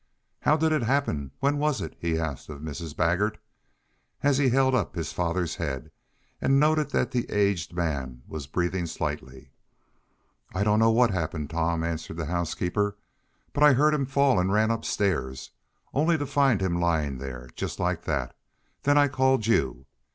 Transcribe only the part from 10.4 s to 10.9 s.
"I don't know